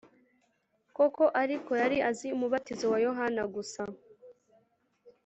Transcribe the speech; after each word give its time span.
koko 0.95 1.23
ariko 1.41 1.71
yari 1.81 1.97
azi 2.09 2.27
umubatizo 2.35 2.85
wa 2.93 2.99
Yohana 3.05 3.43
gusa 3.55 3.81